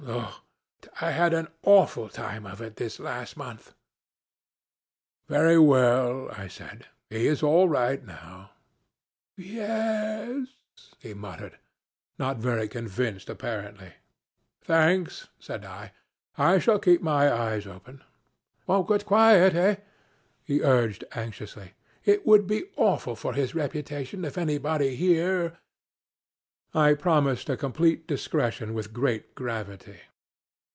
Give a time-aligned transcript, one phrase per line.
[0.03, 0.41] Oh,
[0.99, 3.75] I had an awful time of it this last month.'
[5.27, 6.87] 'Very well,' I said.
[7.11, 8.49] 'He is all right now.'
[9.37, 10.55] 'Ye e es,'
[10.97, 11.59] he muttered,
[12.17, 13.93] not very convinced apparently.
[14.63, 15.91] 'Thanks,' said I;
[16.35, 18.03] 'I shall keep my eyes open.'
[18.65, 19.75] 'But quiet eh?'
[20.43, 21.73] he urged, anxiously.
[22.05, 25.59] 'It would be awful for his reputation if anybody here'
[26.73, 29.99] I promised a complete discretion with great gravity.